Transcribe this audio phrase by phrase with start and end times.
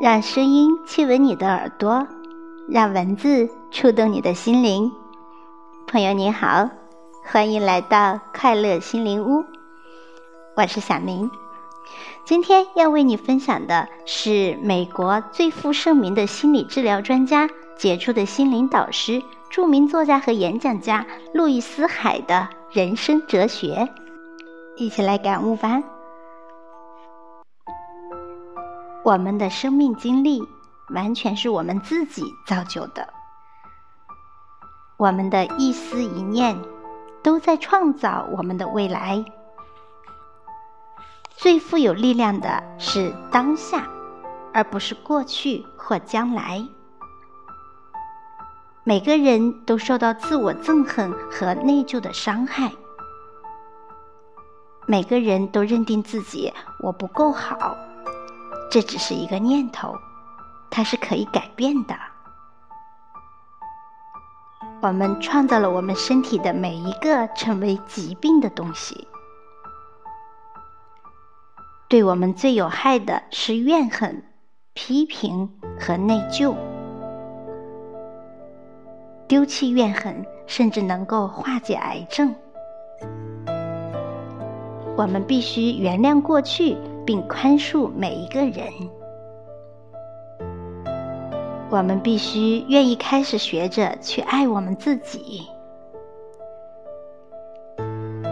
[0.00, 2.06] 让声音亲吻你的耳朵，
[2.68, 4.92] 让文字触动你的心灵。
[5.88, 6.70] 朋友你好，
[7.24, 9.44] 欢迎来到快乐心灵屋，
[10.56, 11.28] 我是小明。
[12.24, 19.20] 今天要为你分享的是美国最负盛名的心理治疗专家、杰出的心灵导师、
[19.50, 21.04] 著名作家和演讲家
[21.34, 23.88] 路易斯·海的人生哲学，
[24.76, 25.82] 一起来感悟吧。
[29.08, 30.46] 我们的生命经历
[30.90, 33.08] 完全是我们自己造就的，
[34.98, 36.54] 我们的一思一念
[37.22, 39.24] 都在创造我们的未来。
[41.38, 43.88] 最富有力量的是当下，
[44.52, 46.62] 而不是过去或将来。
[48.84, 52.70] 每个人都受到自我憎恨和内疚的伤害，
[54.86, 56.52] 每个人都认定自己
[56.82, 57.74] 我不够好。
[58.70, 59.94] 这只是一个念头，
[60.70, 61.94] 它是可以改变的。
[64.80, 69.08] 我们创造了我们身体的每一个成为疾病的东西。
[71.88, 74.22] 对我们最有害的是怨恨、
[74.74, 76.54] 批评和内疚。
[79.26, 82.34] 丢弃怨恨，甚至能够化解癌症。
[84.96, 86.76] 我们必须原谅过去。
[87.08, 88.66] 并宽恕每一个人。
[91.70, 95.48] 我们必须愿意开始学着去爱我们自己。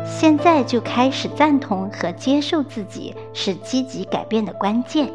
[0.05, 5.11] 现在就开始赞同和接受自己，是积极改变的关键。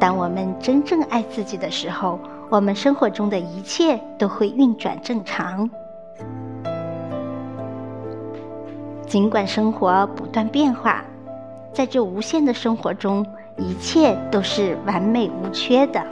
[0.00, 5.68] 当我们真正爱自己的时候，我们生活中的一切都会运转正常。
[9.12, 11.04] 尽管生活不断变化，
[11.70, 13.26] 在这无限的生活中，
[13.58, 16.02] 一切都是完美无缺的，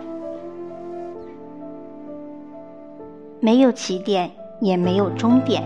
[3.41, 4.31] 没有起点，
[4.61, 5.63] 也没有终点，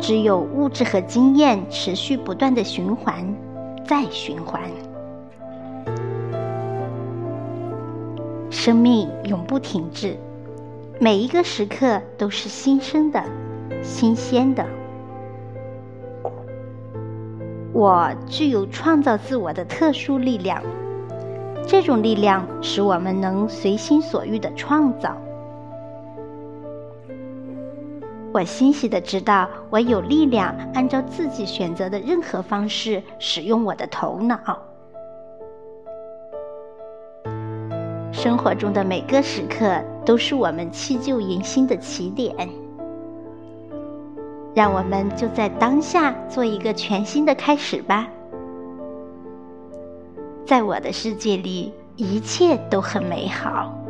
[0.00, 3.22] 只有物质和经验持续不断的循环，
[3.84, 4.62] 再循环。
[8.48, 10.16] 生命永不停滞，
[10.98, 13.22] 每一个时刻都是新生的、
[13.82, 14.64] 新鲜的。
[17.74, 20.62] 我具有创造自我的特殊力量，
[21.66, 25.16] 这种力量使我们能随心所欲的创造。
[28.32, 34.38] 我欣喜的知道，我有力量按照自己选择的任何方式使用我的头脑。
[38.12, 42.48] 生活中的每个时刻都是我们弃旧迎新的起点。
[44.54, 48.08] 让我们就在当下做一个全新的开始吧。
[50.46, 53.83] 在我的世界里，一切都很美好。